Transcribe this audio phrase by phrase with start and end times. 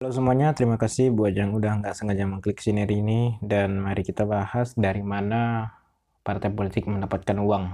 [0.00, 4.24] Halo semuanya, terima kasih buat yang udah nggak sengaja mengklik sini ini dan mari kita
[4.24, 5.76] bahas dari mana
[6.24, 7.64] partai politik mendapatkan uang.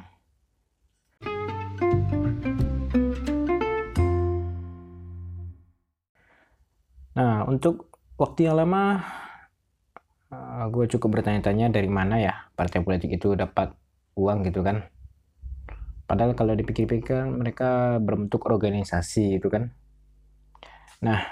[7.15, 9.07] Nah, untuk waktu yang lama
[10.35, 13.71] uh, gue cukup bertanya-tanya dari mana ya partai politik itu dapat
[14.19, 14.83] uang gitu kan.
[16.11, 19.71] Padahal kalau dipikir-pikir mereka berbentuk organisasi gitu kan.
[21.07, 21.23] Nah,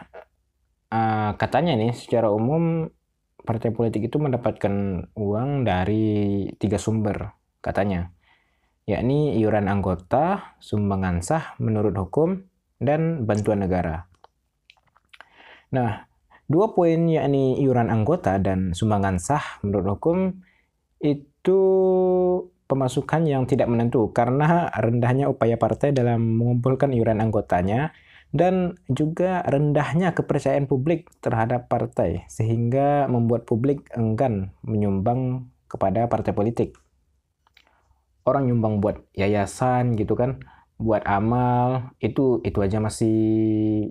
[0.94, 2.86] uh, katanya nih secara umum
[3.42, 8.14] partai politik itu mendapatkan uang dari tiga sumber katanya
[8.84, 12.44] yakni iuran anggota, sumbangan sah menurut hukum,
[12.76, 14.04] dan bantuan negara.
[15.72, 16.04] Nah,
[16.44, 20.18] dua poin yakni iuran anggota dan sumbangan sah menurut hukum
[21.00, 21.60] itu
[22.64, 27.92] pemasukan yang tidak menentu karena rendahnya upaya partai dalam mengumpulkan iuran anggotanya
[28.34, 36.74] dan juga rendahnya kepercayaan publik terhadap partai sehingga membuat publik enggan menyumbang kepada partai politik.
[38.26, 40.42] Orang nyumbang buat yayasan gitu kan,
[40.74, 43.18] buat amal itu itu aja masih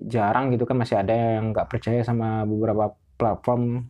[0.04, 3.88] jarang gitu kan masih ada yang nggak percaya sama beberapa platform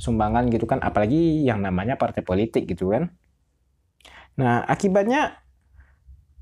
[0.00, 3.12] sumbangan gitu kan apalagi yang namanya partai politik gitu kan
[4.36, 5.44] nah akibatnya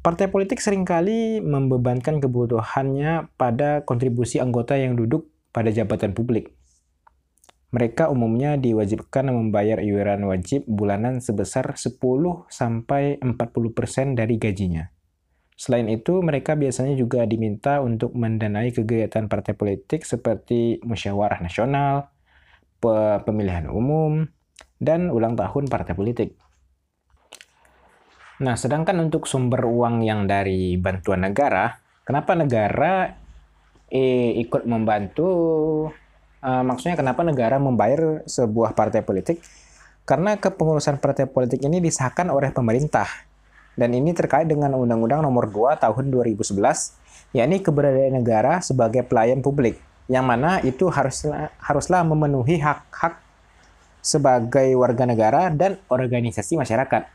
[0.04, 6.52] partai politik sering kali membebankan kebutuhannya pada kontribusi anggota yang duduk pada jabatan publik
[7.74, 11.98] mereka umumnya diwajibkan membayar iuran wajib bulanan sebesar 10
[12.46, 14.94] sampai 40% dari gajinya.
[15.58, 22.14] Selain itu, mereka biasanya juga diminta untuk mendanai kegiatan partai politik seperti musyawarah nasional,
[23.26, 24.22] pemilihan umum,
[24.78, 26.38] dan ulang tahun partai politik.
[28.42, 33.14] Nah, sedangkan untuk sumber uang yang dari bantuan negara, kenapa negara
[33.92, 35.28] eh, ikut membantu?
[36.44, 39.40] Uh, maksudnya kenapa negara membayar sebuah partai politik?
[40.04, 43.08] Karena kepengurusan partai politik ini disahkan oleh pemerintah
[43.74, 49.78] dan ini terkait dengan Undang-Undang Nomor 2 Tahun 2011, yakni keberadaan negara sebagai pelayan publik,
[50.06, 53.18] yang mana itu haruslah, haruslah memenuhi hak-hak
[54.04, 57.13] sebagai warga negara dan organisasi masyarakat.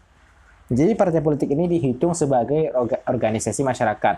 [0.69, 2.69] Jadi partai politik ini dihitung sebagai
[3.09, 4.16] organisasi masyarakat.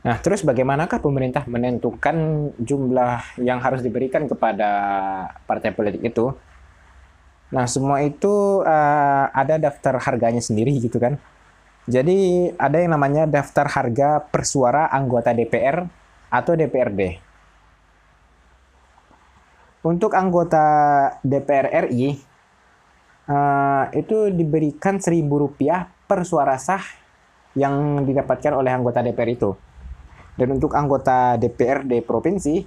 [0.00, 4.70] Nah, terus bagaimanakah pemerintah menentukan jumlah yang harus diberikan kepada
[5.44, 6.32] partai politik itu?
[7.50, 11.18] Nah, semua itu uh, ada daftar harganya sendiri gitu kan.
[11.90, 15.82] Jadi ada yang namanya daftar harga per suara anggota DPR
[16.30, 17.18] atau DPRD.
[19.82, 20.64] Untuk anggota
[21.26, 22.29] DPR RI
[23.30, 26.82] uh, itu diberikan Rp1.000 per suara sah
[27.54, 29.50] yang didapatkan oleh anggota DPR itu.
[30.34, 32.62] Dan untuk anggota DPRD provinsi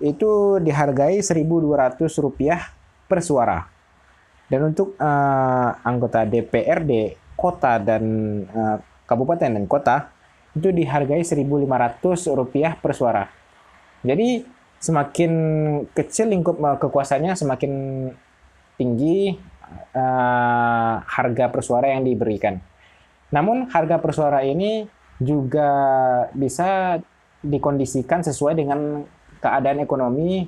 [0.00, 0.30] itu
[0.62, 3.58] dihargai Rp1.200 per suara.
[4.48, 8.04] Dan untuk uh, anggota DPRD kota dan
[8.48, 10.08] uh, kabupaten dan kota
[10.56, 13.24] itu dihargai Rp1.500 per suara.
[14.04, 14.46] Jadi
[14.78, 15.32] semakin
[15.90, 17.72] kecil lingkup kekuasaannya semakin
[18.78, 19.34] tinggi
[19.94, 22.58] uh, harga per suara yang diberikan.
[23.32, 24.88] Namun harga per suara ini
[25.20, 25.70] juga
[26.32, 26.98] bisa
[27.42, 29.02] dikondisikan sesuai dengan
[29.38, 30.46] keadaan ekonomi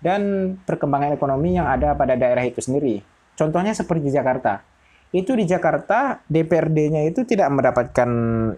[0.00, 3.04] dan perkembangan ekonomi yang ada pada daerah itu sendiri.
[3.36, 4.64] Contohnya seperti Jakarta.
[5.10, 8.10] Itu di Jakarta DPRD-nya itu tidak mendapatkan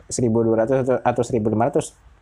[0.04, 2.12] 1.200 atau 1.500.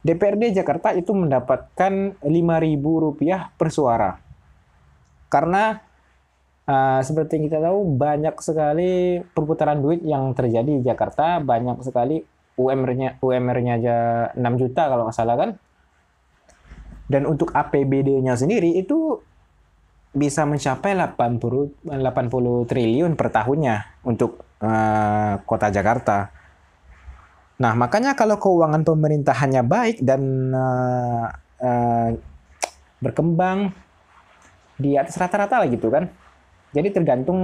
[0.00, 4.16] DPRD Jakarta itu mendapatkan Rp5.000 per suara.
[5.28, 5.76] Karena
[6.70, 12.22] uh, seperti kita tahu banyak sekali perputaran duit yang terjadi di Jakarta, banyak sekali
[12.54, 13.96] UMR-nya UMR-nya aja
[14.38, 15.50] 6 juta kalau nggak salah kan.
[17.10, 19.18] Dan untuk APBD-nya sendiri itu
[20.14, 26.30] bisa mencapai 80 80 triliun per tahunnya untuk uh, kota Jakarta.
[27.60, 30.22] Nah, makanya kalau keuangan pemerintahannya baik dan
[30.54, 31.28] uh,
[31.60, 32.08] uh,
[33.02, 33.74] berkembang
[34.80, 36.08] di atas rata-rata lah gitu kan.
[36.70, 37.40] Jadi tergantung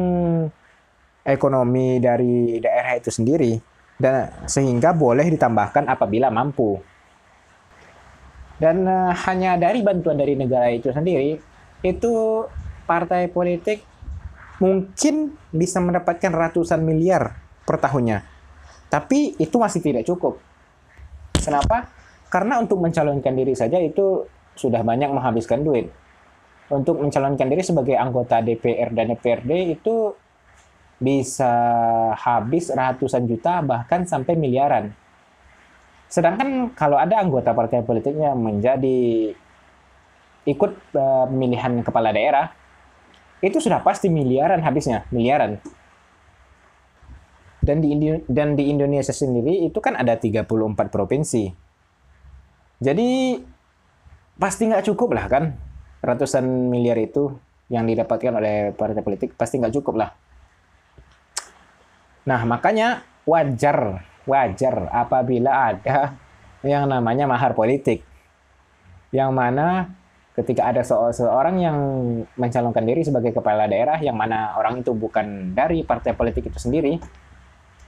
[1.26, 3.58] ekonomi dari daerah itu sendiri
[3.99, 6.78] dan sehingga boleh ditambahkan apabila mampu.
[8.56, 11.37] Dan uh, hanya dari bantuan dari negara itu sendiri
[11.84, 12.12] itu
[12.88, 13.84] partai politik
[14.62, 17.37] mungkin bisa mendapatkan ratusan miliar
[17.69, 18.25] per tahunnya.
[18.88, 20.40] Tapi itu masih tidak cukup.
[21.37, 21.90] Kenapa?
[22.32, 24.25] Karena untuk mencalonkan diri saja itu
[24.56, 25.93] sudah banyak menghabiskan duit.
[26.66, 30.10] Untuk mencalonkan diri sebagai anggota DPR dan DPRD itu
[30.96, 31.52] bisa
[32.16, 34.90] habis ratusan juta bahkan sampai miliaran.
[36.10, 39.30] Sedangkan kalau ada anggota partai politiknya menjadi
[40.46, 42.50] ikut uh, pemilihan kepala daerah,
[43.42, 45.62] itu sudah pasti miliaran habisnya, miliaran.
[47.62, 47.94] Dan di
[48.30, 50.46] dan di Indonesia sendiri itu kan ada 34
[50.90, 51.50] provinsi.
[52.78, 53.38] Jadi
[54.38, 55.44] pasti nggak cukup lah kan
[56.00, 57.32] ratusan miliar itu
[57.72, 60.10] yang didapatkan oleh partai politik pasti nggak cukup lah.
[62.26, 66.19] Nah makanya wajar wajar apabila ada
[66.66, 68.02] yang namanya mahar politik
[69.14, 69.94] yang mana
[70.37, 71.78] ketika ada seorang yang
[72.37, 77.00] mencalonkan diri sebagai kepala daerah yang mana orang itu bukan dari partai politik itu sendiri.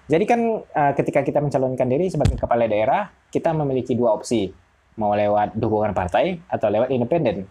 [0.08, 4.49] Jadi kan uh, ketika kita mencalonkan diri sebagai kepala daerah, kita memiliki dua opsi,
[4.96, 7.44] mau lewat dukungan partai atau lewat independen.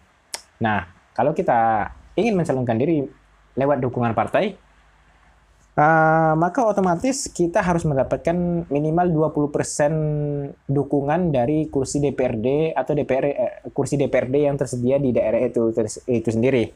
[0.58, 3.06] Nah, kalau kita ingin mencalonkan diri
[3.58, 4.68] lewat dukungan partai,
[5.78, 13.54] Uh, maka otomatis kita harus mendapatkan minimal 20% dukungan dari kursi DPRD atau DPR eh,
[13.70, 15.70] kursi DPRD yang tersedia di daerah itu
[16.10, 16.74] itu sendiri.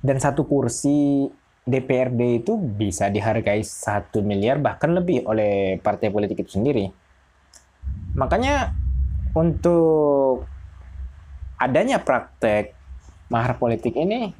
[0.00, 1.28] Dan satu kursi
[1.68, 6.88] DPRD itu bisa dihargai satu miliar bahkan lebih oleh partai politik itu sendiri.
[8.16, 8.72] Makanya
[9.36, 10.48] untuk
[11.56, 12.76] adanya praktek
[13.32, 14.32] mahar politik ini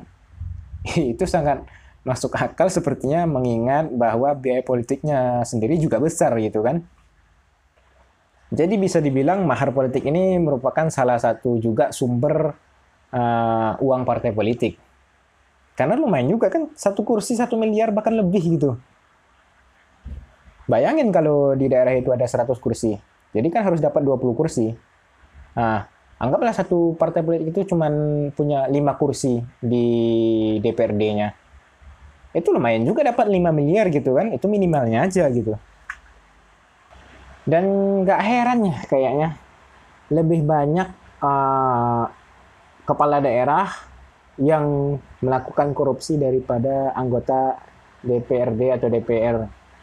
[1.12, 1.66] itu sangat
[2.06, 6.86] masuk akal sepertinya mengingat bahwa biaya politiknya sendiri juga besar gitu kan.
[8.54, 12.54] Jadi bisa dibilang mahar politik ini merupakan salah satu juga sumber
[13.10, 14.78] uh, uang partai politik.
[15.74, 18.78] Karena lumayan juga kan satu kursi satu miliar bahkan lebih gitu.
[20.70, 22.94] Bayangin kalau di daerah itu ada 100 kursi.
[23.34, 24.74] Jadi kan harus dapat 20 kursi.
[25.58, 27.88] Nah, anggaplah satu partai politik itu cuma
[28.32, 29.86] punya 5 kursi di
[30.64, 31.46] DPRD-nya
[32.36, 34.28] itu lumayan juga dapat 5 miliar gitu kan.
[34.28, 35.56] Itu minimalnya aja gitu.
[37.48, 37.64] Dan
[38.04, 39.28] nggak heran ya kayaknya.
[40.12, 40.88] Lebih banyak
[41.24, 42.04] uh,
[42.84, 43.72] kepala daerah
[44.36, 47.56] yang melakukan korupsi daripada anggota
[48.04, 49.36] DPRD atau DPR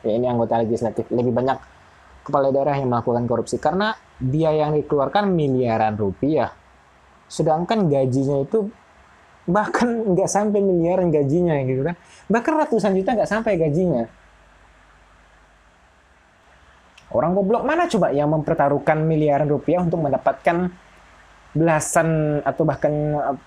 [0.06, 1.10] ya ini anggota legislatif.
[1.10, 1.58] Lebih banyak
[2.24, 3.60] kepala daerah yang melakukan korupsi.
[3.60, 6.56] Karena biaya yang dikeluarkan miliaran rupiah.
[7.28, 8.72] Sedangkan gajinya itu
[9.44, 11.96] bahkan nggak sampai miliaran gajinya gitu kan.
[12.32, 14.08] Bahkan ratusan juta nggak sampai gajinya.
[17.14, 20.74] Orang goblok mana coba yang mempertaruhkan miliaran rupiah untuk mendapatkan
[21.54, 22.94] belasan atau bahkan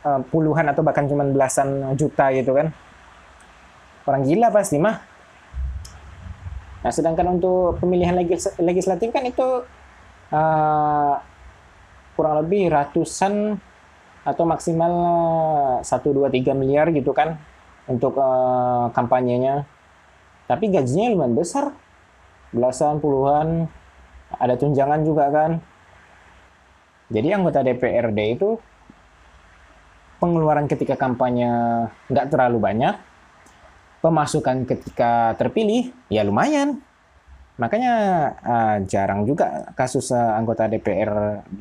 [0.06, 2.70] uh, puluhan atau bahkan cuma belasan juta gitu kan?
[4.06, 5.02] Orang gila pasti mah
[6.86, 9.66] nah sedangkan untuk pemilihan legis legislatif kan itu
[10.30, 11.14] uh,
[12.14, 13.58] kurang lebih ratusan
[14.26, 14.92] atau maksimal
[15.82, 17.38] 1 2 3 miliar gitu kan
[17.86, 19.66] untuk uh, kampanyenya.
[20.50, 21.74] Tapi gajinya lumayan besar.
[22.50, 23.66] Belasan, puluhan,
[24.34, 25.50] ada tunjangan juga kan.
[27.10, 28.58] Jadi anggota DPRD itu
[30.18, 31.46] pengeluaran ketika kampanye
[32.10, 32.94] nggak terlalu banyak,
[34.00, 36.80] pemasukan ketika terpilih ya lumayan.
[37.56, 37.92] Makanya
[38.44, 41.60] uh, jarang juga kasus uh, anggota DPRD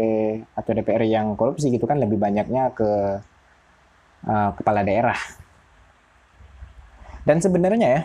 [0.51, 2.91] atau DPR yang korupsi gitu kan lebih banyaknya ke
[4.27, 5.15] uh, kepala daerah.
[7.23, 8.01] Dan sebenarnya ya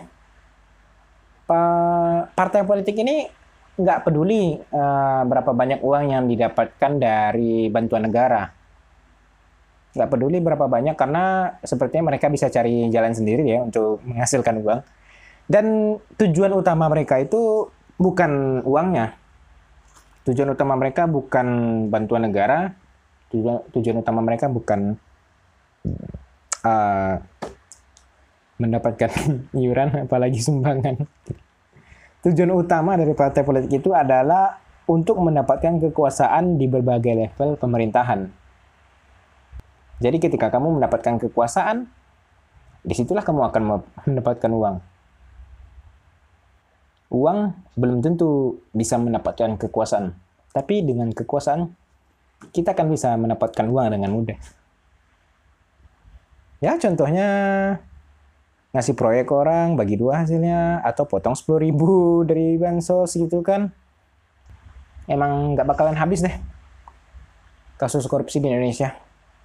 [2.31, 3.27] partai politik ini
[3.75, 8.60] nggak peduli uh, berapa banyak uang yang didapatkan dari bantuan negara.
[9.91, 14.81] Nggak peduli berapa banyak karena sepertinya mereka bisa cari jalan sendiri ya untuk menghasilkan uang.
[15.51, 17.67] Dan tujuan utama mereka itu
[17.99, 19.19] bukan uangnya.
[20.23, 21.47] Tujuan utama mereka bukan
[21.91, 22.71] bantuan negara.
[23.33, 24.95] Tujuan, tujuan utama mereka bukan
[26.63, 27.15] uh,
[28.61, 29.11] mendapatkan
[29.61, 31.03] iuran, apalagi sumbangan.
[32.21, 38.29] Tujuan utama dari partai politik itu adalah untuk mendapatkan kekuasaan di berbagai level pemerintahan.
[40.01, 41.85] Jadi ketika kamu mendapatkan kekuasaan,
[42.81, 43.61] di situlah kamu akan
[44.09, 44.91] mendapatkan uang
[47.11, 47.39] uang
[47.75, 50.15] belum tentu bisa mendapatkan kekuasaan.
[50.55, 51.67] Tapi dengan kekuasaan,
[52.55, 54.39] kita akan bisa mendapatkan uang dengan mudah.
[56.63, 57.27] Ya, contohnya
[58.71, 61.91] ngasih proyek orang, bagi dua hasilnya, atau potong 10 ribu
[62.29, 63.75] dari bansos gitu kan.
[65.05, 66.35] Emang nggak bakalan habis deh
[67.75, 68.93] kasus korupsi di Indonesia.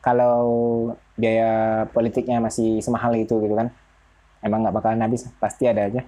[0.07, 0.39] Kalau
[1.19, 3.75] biaya politiknya masih semahal itu gitu kan.
[4.39, 6.07] Emang nggak bakalan habis, pasti ada aja.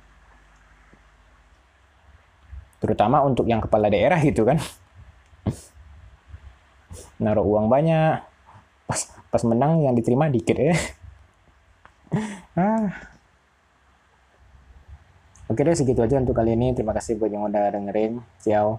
[2.78, 4.62] Terutama untuk yang kepala daerah gitu kan.
[7.18, 8.22] Naruh uang banyak
[8.86, 10.78] pas pas menang yang diterima dikit ya.
[12.58, 12.90] Ah.
[15.46, 16.70] oke deh segitu aja untuk kali ini.
[16.74, 18.22] Terima kasih buat yang udah dengerin.
[18.38, 18.78] Ciao